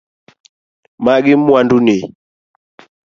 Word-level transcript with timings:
Magi 1.05 1.33
mwandu 1.43 1.77
ni. 1.85 1.97